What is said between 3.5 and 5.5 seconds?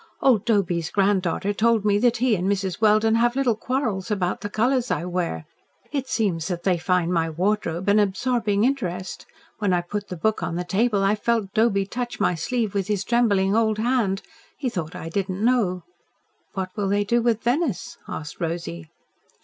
quarrels about the colours I wear.